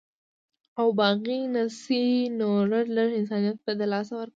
[0.79, 2.03] او باغي نسي
[2.37, 4.29] نو لږ، لږ انسانيت به د لاسه ورکړي